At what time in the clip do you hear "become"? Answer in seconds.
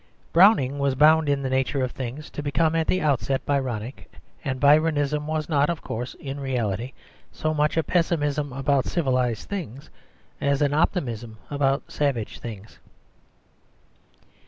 2.41-2.75